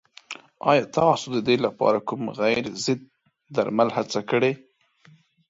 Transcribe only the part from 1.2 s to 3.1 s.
د دې لپاره کوم غیر ضد